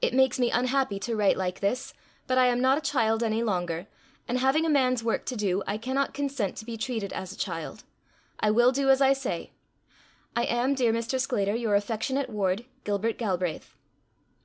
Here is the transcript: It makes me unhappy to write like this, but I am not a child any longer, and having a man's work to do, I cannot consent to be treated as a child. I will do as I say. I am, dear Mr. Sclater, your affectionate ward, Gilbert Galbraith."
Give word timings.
It 0.00 0.12
makes 0.12 0.40
me 0.40 0.50
unhappy 0.50 0.98
to 0.98 1.14
write 1.14 1.36
like 1.36 1.60
this, 1.60 1.94
but 2.26 2.36
I 2.36 2.46
am 2.46 2.60
not 2.60 2.78
a 2.78 2.90
child 2.90 3.22
any 3.22 3.44
longer, 3.44 3.86
and 4.26 4.38
having 4.40 4.66
a 4.66 4.68
man's 4.68 5.04
work 5.04 5.24
to 5.26 5.36
do, 5.36 5.62
I 5.68 5.78
cannot 5.78 6.12
consent 6.14 6.56
to 6.56 6.64
be 6.64 6.76
treated 6.76 7.12
as 7.12 7.30
a 7.32 7.36
child. 7.38 7.84
I 8.40 8.50
will 8.50 8.72
do 8.72 8.90
as 8.90 9.00
I 9.00 9.12
say. 9.12 9.52
I 10.34 10.46
am, 10.46 10.74
dear 10.74 10.92
Mr. 10.92 11.20
Sclater, 11.20 11.54
your 11.54 11.76
affectionate 11.76 12.28
ward, 12.28 12.64
Gilbert 12.82 13.18
Galbraith." 13.18 13.76